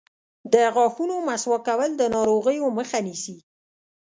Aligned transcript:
د 0.53 0.55
غاښونو 0.75 1.15
مسواک 1.27 1.61
کول 1.67 1.89
د 1.97 2.03
ناروغیو 2.15 2.65
مخه 2.77 2.99
نیسي. 3.05 3.35